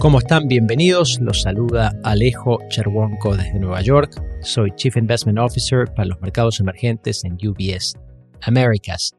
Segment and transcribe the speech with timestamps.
[0.00, 0.48] ¿Cómo están?
[0.48, 1.18] Bienvenidos.
[1.20, 4.14] Los saluda Alejo Cherwonko desde Nueva York.
[4.40, 7.96] Soy Chief Investment Officer para los mercados emergentes en UBS
[8.40, 9.12] Americas.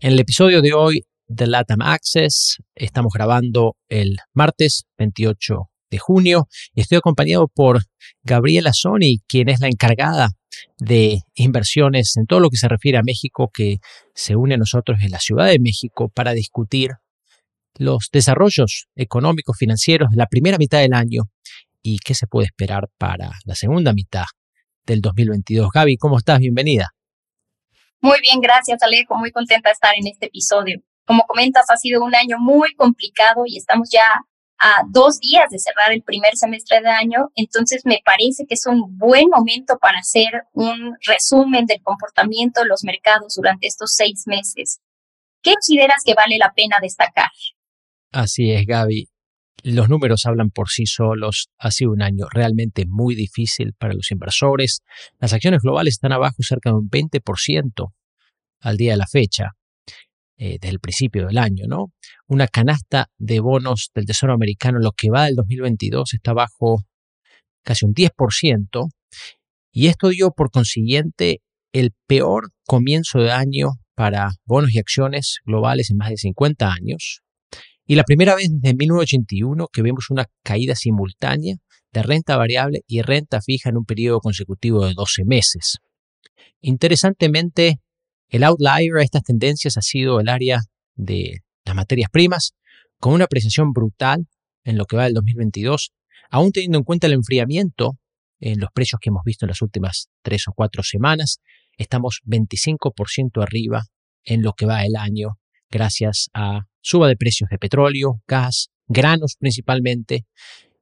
[0.00, 6.46] En el episodio de hoy de LATAM Access estamos grabando el martes 28 de junio
[6.74, 7.80] estoy acompañado por
[8.22, 10.28] Gabriela Sony, quien es la encargada
[10.76, 13.78] de inversiones en todo lo que se refiere a México, que
[14.14, 16.90] se une a nosotros en la Ciudad de México para discutir
[17.78, 21.22] los desarrollos económicos financieros de la primera mitad del año
[21.82, 24.24] y qué se puede esperar para la segunda mitad
[24.84, 25.70] del 2022.
[25.72, 26.40] Gaby, ¿cómo estás?
[26.40, 26.90] Bienvenida.
[28.00, 30.80] Muy bien, gracias Alejo, muy contenta de estar en este episodio.
[31.04, 34.04] Como comentas, ha sido un año muy complicado y estamos ya
[34.58, 38.66] a dos días de cerrar el primer semestre de año, entonces me parece que es
[38.66, 44.24] un buen momento para hacer un resumen del comportamiento de los mercados durante estos seis
[44.26, 44.80] meses.
[45.42, 47.30] ¿Qué consideras que vale la pena destacar?
[48.18, 49.08] Así es, Gaby.
[49.62, 51.50] Los números hablan por sí solos.
[51.56, 54.80] Ha sido un año realmente muy difícil para los inversores.
[55.20, 57.92] Las acciones globales están abajo cerca de un 20%
[58.62, 59.52] al día de la fecha,
[60.36, 61.92] eh, desde el principio del año, ¿no?
[62.26, 66.82] Una canasta de bonos del Tesoro americano, lo que va del 2022, está bajo
[67.62, 68.88] casi un 10%.
[69.70, 71.40] Y esto dio por consiguiente
[71.72, 77.22] el peor comienzo de año para bonos y acciones globales en más de 50 años.
[77.90, 81.56] Y la primera vez desde 1981 que vemos una caída simultánea
[81.90, 85.78] de renta variable y renta fija en un periodo consecutivo de 12 meses.
[86.60, 87.80] Interesantemente,
[88.28, 90.60] el outlier a estas tendencias ha sido el área
[90.96, 92.52] de las materias primas,
[93.00, 94.26] con una apreciación brutal
[94.64, 95.92] en lo que va del 2022,
[96.30, 97.98] aún teniendo en cuenta el enfriamiento
[98.38, 101.38] en los precios que hemos visto en las últimas tres o cuatro semanas,
[101.78, 103.84] estamos 25% arriba
[104.24, 105.38] en lo que va el año
[105.70, 110.26] gracias a suba de precios de petróleo, gas, granos principalmente,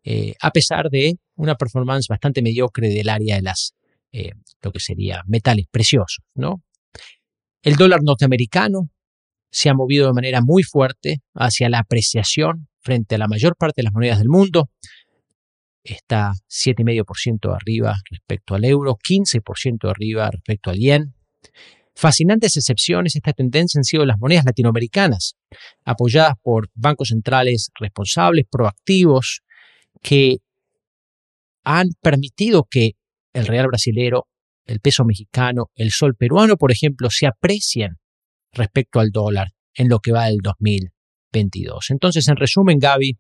[0.05, 3.75] eh, a pesar de una performance bastante mediocre del área de las,
[4.13, 4.31] eh,
[4.63, 6.63] lo que sería metales preciosos, ¿no?
[7.61, 8.89] El dólar norteamericano
[9.51, 13.81] se ha movido de manera muy fuerte hacia la apreciación frente a la mayor parte
[13.81, 14.71] de las monedas del mundo.
[15.83, 21.15] Está 7,5% arriba respecto al euro, 15% arriba respecto al yen.
[21.99, 25.35] Fascinantes excepciones esta tendencia han sido las monedas latinoamericanas,
[25.83, 29.41] apoyadas por bancos centrales responsables, proactivos,
[30.03, 30.37] que
[31.65, 32.93] han permitido que
[33.33, 34.29] el real brasilero,
[34.67, 37.97] el peso mexicano, el sol peruano, por ejemplo, se aprecien
[38.53, 41.91] respecto al dólar en lo que va del 2022.
[41.91, 43.17] Entonces, en resumen, Gaby,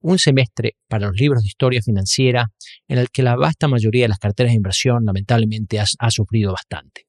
[0.00, 2.50] un semestre para los libros de historia financiera
[2.88, 7.05] en el que la vasta mayoría de las carteras de inversión lamentablemente ha sufrido bastante.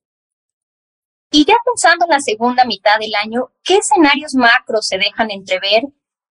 [1.31, 5.83] Y ya pensando en la segunda mitad del año, ¿qué escenarios macros se dejan entrever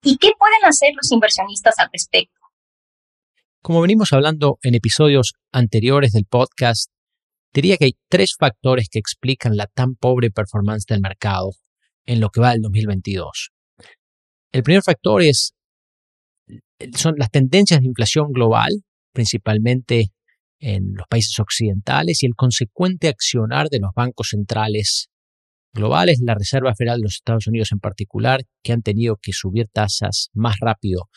[0.02, 2.40] y qué pueden hacer los inversionistas al respecto?
[3.60, 6.90] Como venimos hablando en episodios anteriores del podcast,
[7.52, 11.50] diría que hay tres factores que explican la tan pobre performance del mercado
[12.06, 13.50] en lo que va del 2022.
[14.52, 15.52] El primer factor es,
[16.94, 20.12] son las tendencias de inflación global, principalmente
[20.58, 25.08] en los países occidentales y el consecuente accionar de los bancos centrales
[25.72, 29.68] globales, la Reserva Federal de los Estados Unidos en particular, que han tenido que subir
[29.72, 31.08] tasas más rápido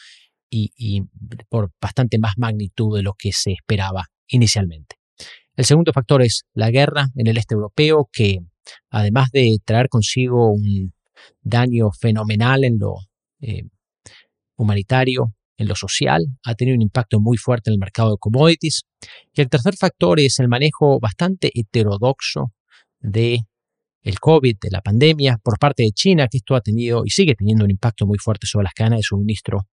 [0.51, 1.03] y,
[1.47, 4.97] por bastante más magnitud de lo que se esperaba inicialmente.
[5.55, 8.39] El segundo factor es la guerra en el este europeo, que
[8.89, 10.93] además de traer consigo un
[11.41, 12.95] daño fenomenal en lo
[13.41, 13.63] eh,
[14.55, 18.83] humanitario, en lo social, ha tenido un impacto muy fuerte en el mercado de commodities.
[19.33, 22.53] Y el tercer factor es el manejo bastante heterodoxo
[22.99, 23.41] de
[24.01, 27.35] el COVID, de la pandemia, por parte de China, que esto ha tenido y sigue
[27.35, 29.67] teniendo un impacto muy fuerte sobre las cadenas de suministro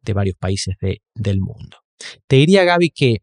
[0.00, 0.76] de varios países
[1.14, 1.78] del mundo.
[2.26, 3.18] Te diría, Gaby, que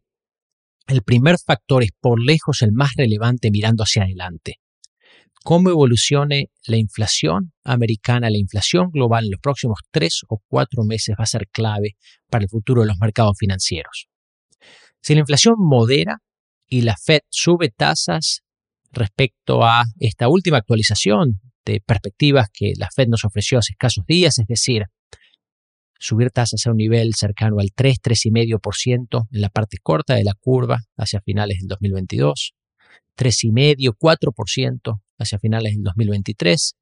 [0.87, 4.59] el primer factor es por lejos el más relevante mirando hacia adelante
[5.43, 11.15] cómo evolucione la inflación americana, la inflación global en los próximos tres o cuatro meses
[11.19, 11.95] va a ser clave
[12.29, 14.07] para el futuro de los mercados financieros.
[15.01, 16.17] Si la inflación modera
[16.67, 18.41] y la Fed sube tasas
[18.91, 24.39] respecto a esta última actualización de perspectivas que la Fed nos ofreció hace escasos días,
[24.39, 24.83] es decir,
[25.99, 30.33] subir tasas a un nivel cercano al 3, 3,5% en la parte corta de la
[30.33, 32.53] curva hacia finales del 2022,
[33.17, 36.75] 3,5, 4% hacia finales del 2023.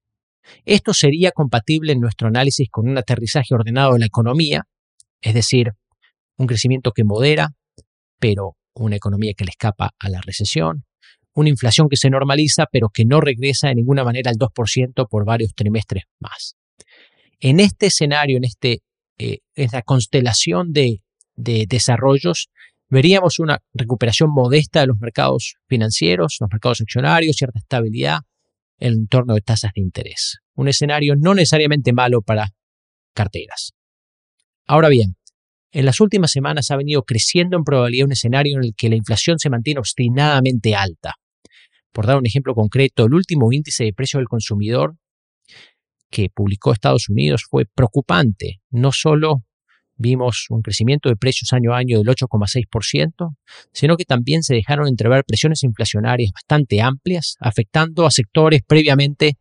[0.66, 4.64] Esto sería compatible en nuestro análisis con un aterrizaje ordenado de la economía,
[5.22, 5.72] es decir,
[6.38, 7.50] un crecimiento que modera,
[8.20, 10.86] pero una economía que le escapa a la recesión,
[11.34, 15.26] una inflación que se normaliza, pero que no regresa de ninguna manera al 2% por
[15.26, 16.56] varios trimestres más.
[17.40, 18.82] En este escenario, en este
[19.20, 21.02] eh, esta constelación de
[21.36, 22.50] desarrollos,
[22.90, 28.20] veríamos una recuperación modesta de los mercados financieros, los mercados accionarios, cierta estabilidad
[28.80, 30.38] en el entorno de tasas de interés.
[30.56, 32.50] Un escenario no necesariamente malo para
[33.14, 33.74] carteras.
[34.66, 35.16] Ahora bien,
[35.72, 38.96] en las últimas semanas ha venido creciendo en probabilidad un escenario en el que la
[38.96, 41.16] inflación se mantiene obstinadamente alta.
[41.92, 44.96] Por dar un ejemplo concreto, el último índice de precio del consumidor
[46.10, 48.62] que publicó Estados Unidos fue preocupante.
[48.70, 49.44] No solo
[49.98, 53.36] vimos un crecimiento de precios año a año del 8,6%,
[53.74, 59.38] sino que también se dejaron entrever presiones inflacionarias bastante amplias, afectando a sectores previamente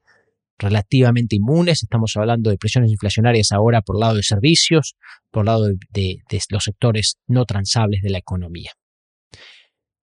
[0.58, 1.82] relativamente inmunes.
[1.82, 4.94] Estamos hablando de presiones inflacionarias ahora por lado de servicios,
[5.31, 6.19] por lado de,
[6.50, 8.73] los sectores no transables de la economía.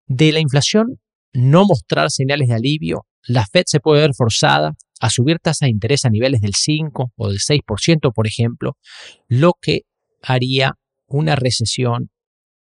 [0.05, 0.99] De la inflación
[1.33, 5.71] no mostrar señales de alivio, la Fed se puede ver forzada a subir tasa de
[5.71, 8.77] interés a niveles del 5 o del 6%, por ejemplo,
[9.27, 9.81] lo que
[10.23, 10.73] haría
[11.07, 12.09] una recesión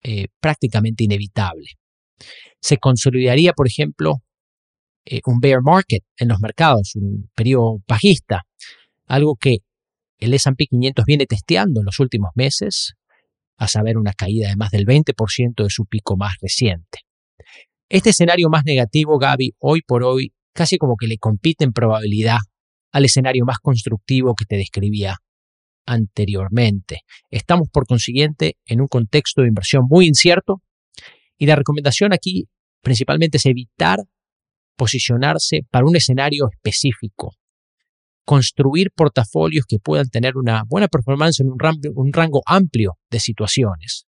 [0.04, 1.68] eh, prácticamente inevitable.
[2.60, 4.16] Se consolidaría, por ejemplo,
[5.06, 8.42] eh, un bear market en los mercados, un periodo bajista,
[9.08, 9.60] algo que
[10.20, 12.94] el S&P 500 viene testeando en los últimos meses,
[13.58, 17.00] a saber una caída de más del 20% de su pico más reciente.
[17.90, 22.40] Este escenario más negativo, Gaby, hoy por hoy casi como que le compite en probabilidad
[22.92, 25.18] al escenario más constructivo que te describía
[25.86, 27.02] anteriormente.
[27.30, 30.62] Estamos por consiguiente en un contexto de inversión muy incierto
[31.38, 32.48] y la recomendación aquí
[32.82, 34.00] principalmente es evitar
[34.76, 37.36] posicionarse para un escenario específico,
[38.26, 44.06] construir portafolios que puedan tener una buena performance en un rango, amplio de situaciones.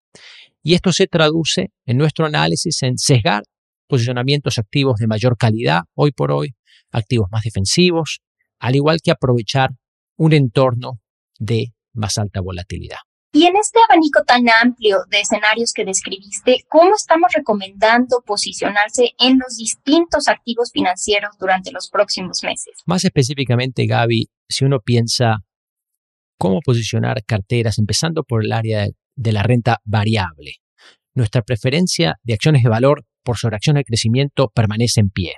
[0.64, 3.44] Y esto se traduce en nuestro análisis en sesgar
[3.88, 6.56] posicionamientos activos de mayor calidad hoy por hoy,
[6.92, 8.22] activos más defensivos,
[8.60, 9.72] al igual que aprovechar
[10.16, 11.02] un entorno
[11.42, 13.00] de más alta volatilidad.
[13.34, 19.40] Y en este abanico tan amplio de escenarios que describiste, ¿cómo estamos recomendando posicionarse en
[19.40, 22.76] los distintos activos financieros durante los próximos meses?
[22.86, 25.38] Más específicamente, Gaby, si uno piensa
[26.38, 30.56] cómo posicionar carteras, empezando por el área de la renta variable,
[31.14, 35.36] nuestra preferencia de acciones de valor por sobre acciones de crecimiento permanece en pie.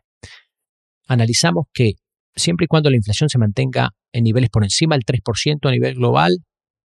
[1.08, 1.94] Analizamos que
[2.35, 5.95] siempre y cuando la inflación se mantenga en niveles por encima del 3% a nivel
[5.95, 6.39] global,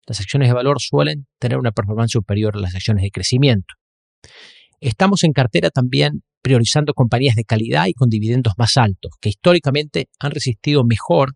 [0.08, 3.74] las acciones de valor suelen tener una performance superior a las acciones de crecimiento.
[4.80, 10.10] Estamos en cartera también priorizando compañías de calidad y con dividendos más altos, que históricamente
[10.20, 11.34] han resistido mejor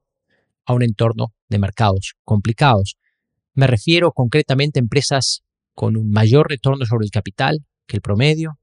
[0.65, 2.95] a un entorno de mercados complicados.
[3.55, 5.41] Me refiero concretamente a empresas
[5.73, 8.59] con un mayor retorno sobre el capital que el promedio,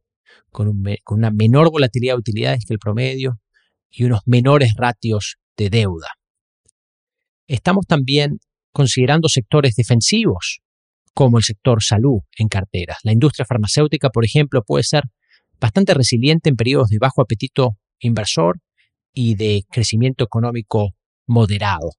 [0.51, 3.41] con, con una menor volatilidad de utilidades que el promedio
[3.97, 6.09] y unos menores ratios de deuda.
[7.49, 8.39] Estamos también
[8.73, 10.61] considerando sectores defensivos,
[11.15, 12.99] como el sector salud en carteras.
[13.05, 15.05] La industria farmacéutica, por ejemplo, puede ser
[15.59, 18.59] bastante resiliente en periodos de bajo apetito inversor
[19.15, 20.91] y de crecimiento económico
[21.27, 21.93] moderado.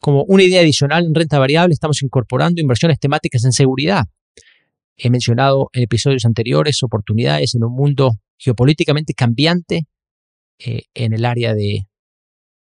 [0.00, 4.04] Como una idea adicional en renta variable, estamos incorporando inversiones temáticas en seguridad.
[4.96, 9.86] He mencionado en episodios anteriores oportunidades en un mundo geopolíticamente cambiante
[10.58, 11.86] eh, en el área de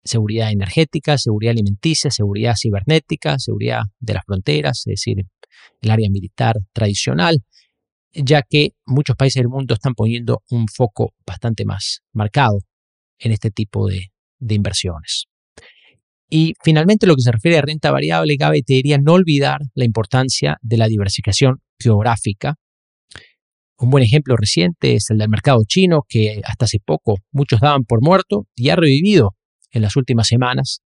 [0.04, 5.24] seguridad energética, seguridad alimenticia, seguridad cibernética, seguridad de las fronteras, es decir,
[5.80, 7.42] el área militar tradicional,
[8.12, 12.58] ya que muchos países del mundo están poniendo un foco bastante más marcado
[13.18, 14.10] en este tipo de,
[14.40, 15.24] inversiones.
[16.28, 19.84] Y finalmente, lo que se refiere a renta variable, Gabe, te diría no olvidar la
[19.84, 22.56] importancia de la diversificación geográfica.
[23.78, 27.84] Un buen ejemplo reciente es el del mercado chino, que hasta hace poco muchos daban
[27.84, 29.36] por muerto y ha revivido
[29.72, 30.80] en las últimas semanas.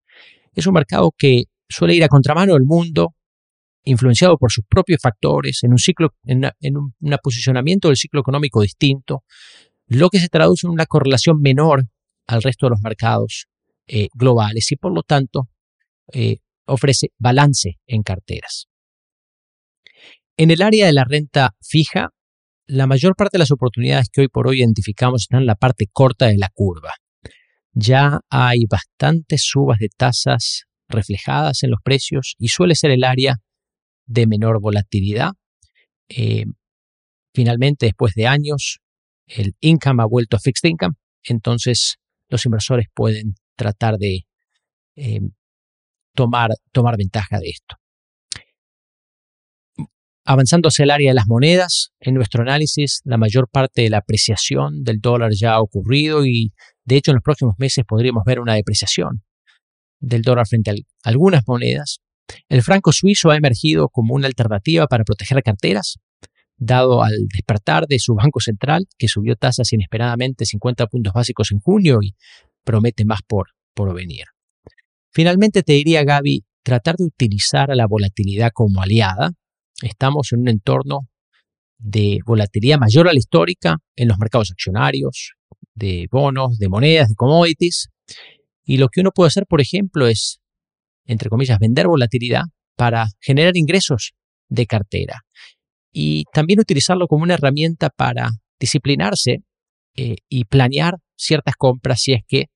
[0.54, 3.14] Es un mercado que suele ir a contramano del mundo,
[3.84, 9.22] influenciado por sus propios factores, en un ciclo, en, un posicionamiento del ciclo económico distinto,
[9.86, 11.84] lo que se traduce en una correlación menor
[12.26, 13.46] al resto de los mercados
[13.86, 15.48] eh, globales y por lo tanto
[16.12, 18.68] eh, ofrece balance en carteras.
[20.36, 22.10] En el área de la renta fija,
[22.68, 25.86] la mayor parte de las oportunidades que hoy por hoy identificamos están en la parte
[25.92, 26.92] corta de la curva
[27.80, 33.36] ya hay bastantes subas de tasas reflejadas en los precios y suele ser el área
[34.06, 35.32] de menor volatilidad.
[36.08, 36.44] Eh,
[37.34, 38.80] finalmente, después de años,
[39.26, 41.98] el income ha vuelto a fixed income, entonces
[42.28, 44.26] los inversores pueden tratar de
[44.96, 45.20] eh,
[46.14, 47.76] tomar, tomar ventaja de esto.
[50.30, 53.96] Avanzando hacia el área de las monedas, en nuestro análisis la mayor parte de la
[53.96, 56.52] apreciación del dólar ya ha ocurrido y
[56.84, 59.22] de hecho en los próximos meses podríamos ver una depreciación
[60.00, 62.00] del dólar frente a algunas monedas.
[62.50, 65.96] El franco suizo ha emergido como una alternativa para proteger carteras,
[66.58, 71.60] dado al despertar de su Banco Central, que subió tasas inesperadamente 50 puntos básicos en
[71.60, 72.14] junio y
[72.64, 74.26] promete más por, por venir.
[75.10, 79.32] Finalmente te diría, Gaby, tratar de utilizar a la volatilidad como aliada.
[79.82, 81.08] Estamos en un entorno
[81.78, 85.34] de volatilidad mayor a la histórica en los mercados accionarios,
[85.74, 87.88] de bonos, de monedas, de commodities.
[88.64, 90.40] Y lo que uno puede hacer, por ejemplo, es,
[91.06, 92.42] entre comillas, vender volatilidad
[92.76, 94.12] para generar ingresos
[94.48, 95.20] de cartera.
[95.92, 99.44] Y también utilizarlo como una herramienta para disciplinarse
[99.96, 102.46] eh, y planear ciertas compras si es que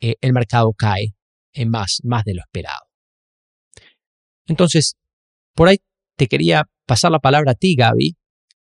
[0.00, 1.14] eh, el mercado cae
[1.52, 2.86] en más, más de lo esperado.
[4.46, 4.94] Entonces,
[5.54, 5.78] por ahí
[6.18, 8.16] te quería pasar la palabra a ti, Gaby,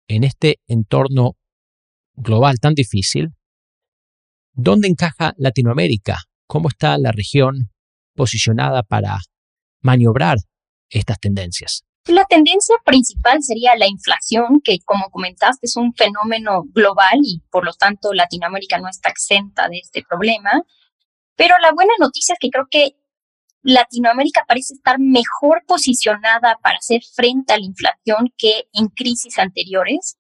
[0.09, 1.37] en este entorno
[2.15, 3.29] global tan difícil.
[4.53, 6.19] ¿Dónde encaja Latinoamérica?
[6.47, 7.71] ¿Cómo está la región
[8.15, 9.19] posicionada para
[9.81, 10.39] maniobrar
[10.91, 11.85] estas tendencias?
[12.07, 17.65] La tendencia principal sería la inflación, que como comentaste es un fenómeno global y por
[17.65, 20.63] lo tanto Latinoamérica no está exenta de este problema.
[21.37, 22.97] Pero la buena noticia es que creo que
[23.67, 30.17] Latinoamérica parece estar mejor posicionada para hacer frente a la inflación que en crisis anteriores.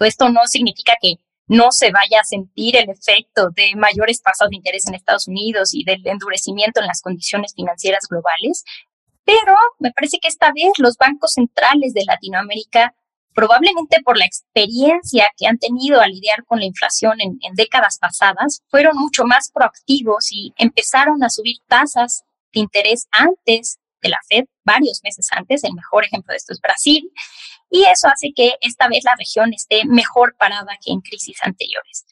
[0.00, 1.16] Esto no significa que
[1.48, 5.74] no se vaya a sentir el efecto de mayores tasas de interés en Estados Unidos
[5.74, 8.64] y del endurecimiento en las condiciones financieras globales,
[9.22, 12.94] pero me parece que esta vez los bancos centrales de Latinoamérica,
[13.34, 17.98] probablemente por la experiencia que han tenido a lidiar con la inflación en, en décadas
[17.98, 24.44] pasadas, fueron mucho más proactivos y empezaron a subir tasas interés antes de la Fed,
[24.64, 25.64] varios meses antes.
[25.64, 27.10] El mejor ejemplo de esto es Brasil.
[27.70, 32.06] Y eso hace que esta vez la región esté mejor parada que en crisis anteriores.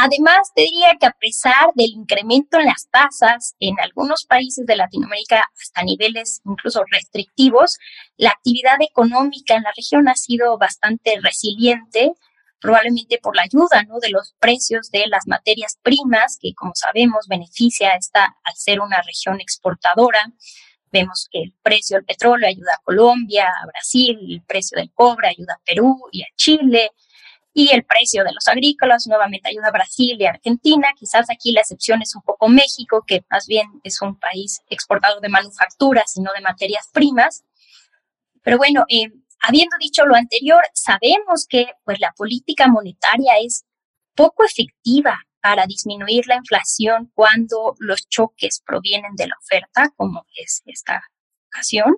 [0.00, 4.76] Además, te diría que a pesar del incremento en las tasas en algunos países de
[4.76, 7.78] Latinoamérica hasta niveles incluso restrictivos,
[8.16, 12.12] la actividad económica en la región ha sido bastante resiliente,
[12.60, 13.98] probablemente por la ayuda ¿no?
[14.00, 19.00] de los precios de las materias primas, que como sabemos beneficia esta al ser una
[19.02, 20.32] región exportadora.
[20.90, 25.28] Vemos que el precio del petróleo ayuda a Colombia, a Brasil, el precio del cobre
[25.28, 26.92] ayuda a Perú y a Chile,
[27.58, 30.88] y el precio de los agrícolas nuevamente ayuda a Brasil y Argentina.
[30.96, 35.20] Quizás aquí la excepción es un poco México, que más bien es un país exportador
[35.20, 37.44] de manufacturas y no de materias primas.
[38.42, 43.64] Pero bueno, eh, Habiendo dicho lo anterior, sabemos que pues, la política monetaria es
[44.14, 50.62] poco efectiva para disminuir la inflación cuando los choques provienen de la oferta, como es
[50.66, 51.02] esta
[51.48, 51.96] ocasión,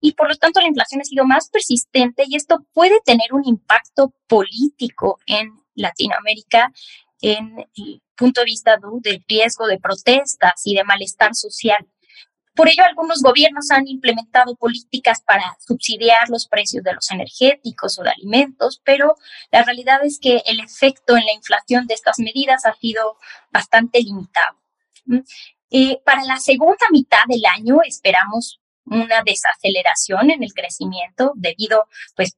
[0.00, 3.46] y por lo tanto la inflación ha sido más persistente y esto puede tener un
[3.46, 6.72] impacto político en Latinoamérica
[7.20, 11.86] en el punto de vista del riesgo de protestas y de malestar social.
[12.56, 18.02] Por ello, algunos gobiernos han implementado políticas para subsidiar los precios de los energéticos o
[18.02, 19.16] de alimentos, pero
[19.52, 23.18] la realidad es que el efecto en la inflación de estas medidas ha sido
[23.50, 24.56] bastante limitado.
[25.70, 32.36] Eh, para la segunda mitad del año esperamos una desaceleración en el crecimiento debido pues,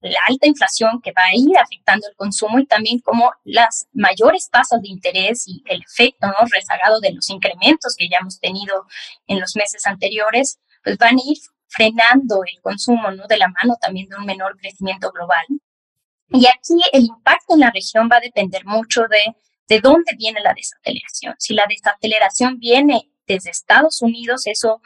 [0.00, 4.48] la alta inflación que va a ir afectando el consumo y también como las mayores
[4.50, 6.46] tasas de interés y el efecto ¿no?
[6.50, 8.86] rezagado de los incrementos que ya hemos tenido
[9.26, 11.38] en los meses anteriores, pues van a ir
[11.68, 13.26] frenando el consumo ¿no?
[13.26, 15.44] de la mano también de un menor crecimiento global.
[16.30, 19.34] Y aquí el impacto en la región va a depender mucho de
[19.68, 21.34] de dónde viene la desaceleración.
[21.38, 24.80] Si la desaceleración viene desde Estados Unidos, eso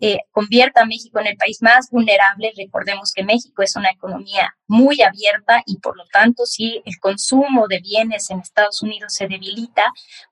[0.00, 2.52] eh, convierta a México en el país más vulnerable.
[2.56, 7.68] Recordemos que México es una economía muy abierta y por lo tanto si el consumo
[7.68, 9.82] de bienes en Estados Unidos se debilita,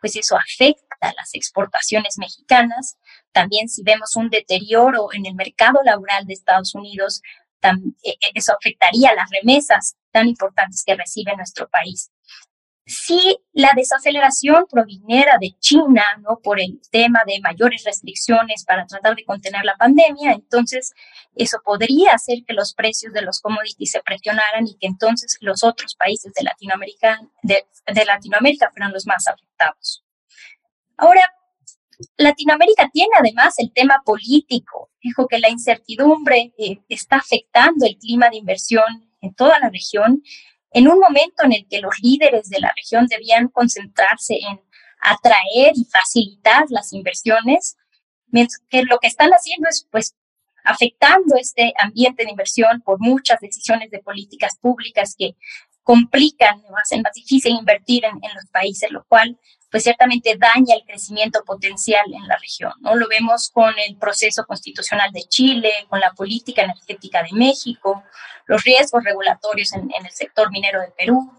[0.00, 2.96] pues eso afecta a las exportaciones mexicanas.
[3.32, 7.20] También si vemos un deterioro en el mercado laboral de Estados Unidos,
[7.62, 7.70] eh,
[8.04, 12.10] eh, eso afectaría las remesas tan importantes que recibe nuestro país.
[12.88, 16.38] Si la desaceleración proviniera de China, ¿no?
[16.42, 20.95] Por el tema de mayores restricciones para tratar de contener la pandemia, entonces
[21.35, 25.64] eso podría hacer que los precios de los commodities se presionaran y que entonces los
[25.64, 27.62] otros países de Latinoamérica, de,
[28.07, 30.02] Latinoamérica fueran los más afectados.
[30.97, 31.30] Ahora,
[32.16, 34.90] Latinoamérica tiene además el tema político.
[35.02, 40.23] Dijo que la incertidumbre eh, está afectando el clima de inversión en toda la región
[40.70, 44.60] en un momento en el que los líderes de la región debían concentrarse en
[45.00, 47.76] atraer y facilitar las inversiones,
[48.68, 50.14] que lo que están haciendo es pues
[50.64, 55.34] afectando este ambiente de inversión por muchas decisiones de políticas públicas que
[55.82, 59.38] complican hacen más difícil invertir en, en los países, lo cual
[59.70, 62.72] pues ciertamente daña el crecimiento potencial en la región.
[62.80, 62.94] ¿no?
[62.94, 68.02] Lo vemos con el proceso constitucional de Chile, con la política energética de México,
[68.46, 71.30] los riesgos regulatorios en, el sector minero de Perú.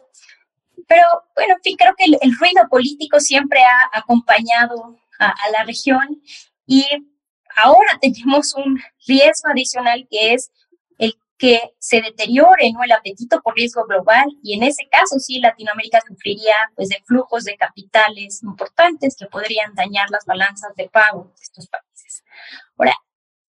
[0.88, 1.06] Pero
[1.36, 6.22] bueno, en fin, creo que el, ruido político siempre ha acompañado a, a la región
[6.66, 6.86] y
[7.56, 10.52] ahora tenemos un riesgo adicional que es
[11.40, 12.84] que se deteriore ¿no?
[12.84, 17.46] el apetito por riesgo global y en ese caso sí Latinoamérica sufriría pues de flujos
[17.46, 22.26] de capitales importantes que podrían dañar las balanzas de pago de estos países.
[22.78, 22.94] Ahora,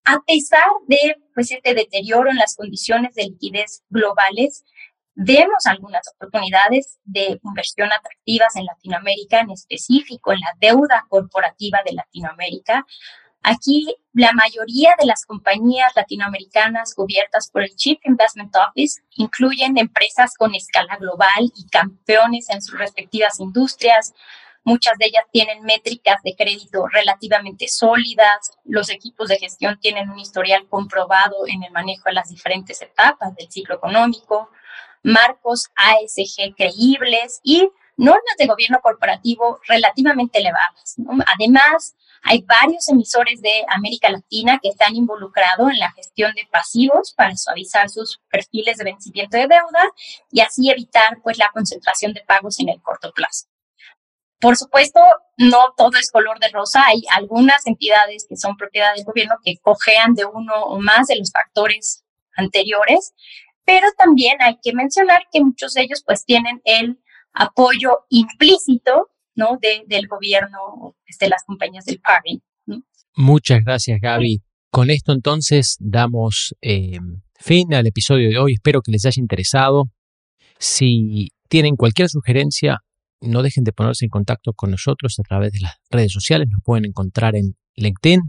[0.04, 4.64] a pesar de pues este deterioro en las condiciones de liquidez globales,
[5.14, 11.94] vemos algunas oportunidades de inversión atractivas en Latinoamérica, en específico en la deuda corporativa de
[11.94, 12.86] Latinoamérica,
[13.42, 20.34] Aquí la mayoría de las compañías latinoamericanas cubiertas por el Chief Investment Office incluyen empresas
[20.36, 24.12] con escala global y campeones en sus respectivas industrias.
[24.62, 28.58] Muchas de ellas tienen métricas de crédito relativamente sólidas.
[28.64, 33.34] Los equipos de gestión tienen un historial comprobado en el manejo de las diferentes etapas
[33.36, 34.50] del ciclo económico,
[35.02, 40.96] marcos ASG creíbles y normas de gobierno corporativo relativamente elevadas.
[41.34, 47.14] Además, hay varios emisores de América Latina que están involucrados en la gestión de pasivos
[47.14, 49.92] para suavizar sus perfiles de vencimiento de deuda
[50.30, 53.46] y así evitar pues la concentración de pagos en el corto plazo.
[54.40, 55.00] Por supuesto,
[55.36, 56.82] no todo es color de rosa.
[56.86, 61.16] Hay algunas entidades que son propiedad del gobierno que cojean de uno o más de
[61.16, 62.04] los factores
[62.36, 63.12] anteriores,
[63.64, 66.98] pero también hay que mencionar que muchos de ellos pues tienen el
[67.32, 69.58] apoyo implícito ¿no?
[69.60, 72.42] De, del gobierno, de las compañías del parent.
[73.16, 74.42] Muchas gracias, Gaby.
[74.70, 76.98] Con esto entonces damos eh,
[77.34, 78.54] fin al episodio de hoy.
[78.54, 79.90] Espero que les haya interesado.
[80.58, 82.78] Si tienen cualquier sugerencia,
[83.20, 86.48] no dejen de ponerse en contacto con nosotros a través de las redes sociales.
[86.50, 88.20] Nos pueden encontrar en LinkedIn.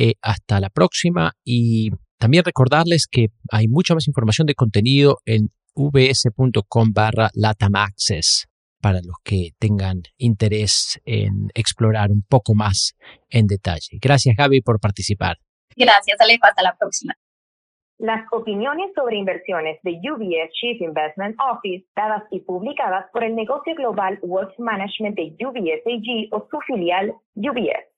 [0.00, 5.50] Eh, hasta la próxima y también recordarles que hay mucha más información de contenido en
[5.74, 8.46] vs.com barra latamaccess
[8.80, 12.96] para los que tengan interés en explorar un poco más
[13.30, 13.98] en detalle.
[14.00, 15.36] Gracias Gaby por participar.
[15.76, 17.14] Gracias Alejo, hasta la próxima.
[17.98, 23.74] Las opiniones sobre inversiones de UBS Chief Investment Office, dadas y publicadas por el negocio
[23.74, 27.97] global Wealth Management de UBS AG o su filial UBS.